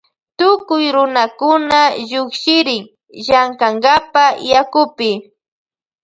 Tukuy 0.37 0.85
runakuna 0.95 1.81
llukshirin 2.09 2.83
llankankapa 3.25 4.23
yakupi. 4.51 5.09